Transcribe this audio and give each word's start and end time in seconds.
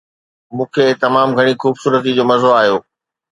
مون 0.55 0.67
کي 0.73 0.85
تمام 1.03 1.29
گهڻي 1.37 1.53
خوبصورتي 1.61 2.11
جو 2.17 2.23
مزو 2.29 2.51
آيو 2.61 2.75